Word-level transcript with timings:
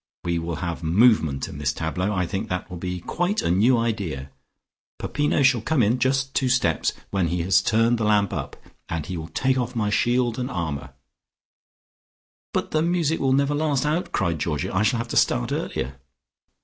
We 0.23 0.39
will 0.39 0.55
have 0.55 0.81
movement 0.81 1.47
in 1.47 1.59
this 1.59 1.71
tableau; 1.73 2.11
I 2.11 2.25
think 2.25 2.49
that 2.49 2.71
will 2.71 2.77
be 2.77 3.01
quite 3.01 3.43
a 3.43 3.51
new 3.51 3.77
idea. 3.77 4.31
Peppino 4.97 5.43
shall 5.43 5.61
come 5.61 5.83
in 5.83 5.99
just 5.99 6.33
two 6.33 6.49
steps 6.49 6.93
when 7.11 7.27
he 7.27 7.43
has 7.43 7.61
turned 7.61 7.99
the 7.99 8.03
lamp 8.03 8.33
up, 8.33 8.55
and 8.89 9.05
he 9.05 9.15
will 9.15 9.27
take 9.27 9.59
off 9.59 9.75
my 9.75 9.91
shield 9.91 10.39
and 10.39 10.49
armour" 10.49 10.95
"But 12.51 12.71
the 12.71 12.81
music 12.81 13.19
will 13.19 13.33
never 13.33 13.53
last 13.53 13.85
out," 13.85 14.11
cried 14.11 14.39
Georgie. 14.39 14.71
"I 14.71 14.81
shall 14.81 14.97
have 14.97 15.09
to 15.09 15.17
start 15.17 15.51
earlier." 15.51 15.97